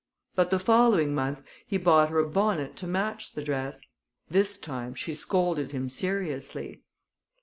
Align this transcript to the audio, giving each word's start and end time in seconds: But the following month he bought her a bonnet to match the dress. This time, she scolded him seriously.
But 0.33 0.49
the 0.49 0.57
following 0.57 1.13
month 1.13 1.43
he 1.67 1.77
bought 1.77 2.09
her 2.09 2.17
a 2.17 2.27
bonnet 2.27 2.75
to 2.77 2.87
match 2.87 3.33
the 3.33 3.43
dress. 3.43 3.81
This 4.27 4.57
time, 4.57 4.95
she 4.95 5.13
scolded 5.13 5.73
him 5.73 5.89
seriously. 5.89 6.81